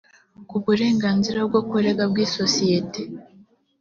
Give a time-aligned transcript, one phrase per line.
[0.49, 3.01] ku burenganzira bwo kurega bw isosiyete